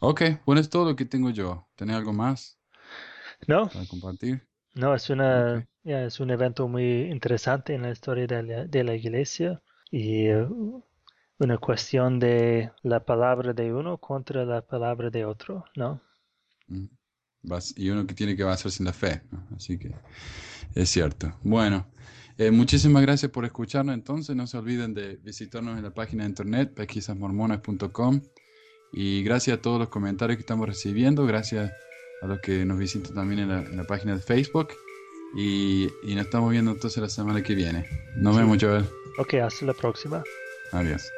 [0.00, 1.68] Ok, bueno, es todo lo que tengo yo.
[1.76, 2.58] ¿Tenés algo más?
[3.46, 3.68] No.
[3.68, 4.46] Para compartir.
[4.74, 10.30] No, es una, es un evento muy interesante en la historia de la, iglesia y
[10.30, 10.84] uh,
[11.38, 16.00] una cuestión de la palabra de uno contra la palabra de otro, ¿no?
[17.76, 19.22] Y uno que tiene que basarse en la fe,
[19.56, 19.92] Así que
[20.74, 21.32] es cierto.
[21.42, 21.86] Bueno,
[22.38, 24.34] eh, muchísimas gracias por escucharnos entonces.
[24.36, 28.20] No se olviden de visitarnos en la página de internet pesquisasmormonas.com
[28.92, 31.26] y gracias a todos los comentarios que estamos recibiendo.
[31.26, 31.72] Gracias
[32.22, 34.68] a los que nos visitan también en la, página de Facebook.
[35.36, 37.84] Y, nos estamos viendo entonces la semana que viene.
[38.16, 38.86] Nos vemos, Joel.
[39.18, 40.22] Ok, hasta la próxima.
[40.72, 41.10] Adiós.